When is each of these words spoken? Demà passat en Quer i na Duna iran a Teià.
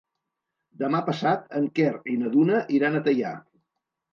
Demà 0.83 1.01
passat 1.09 1.45
en 1.59 1.67
Quer 1.81 1.91
i 2.15 2.17
na 2.23 2.33
Duna 2.37 2.65
iran 2.79 2.99
a 2.99 3.03
Teià. 3.11 3.35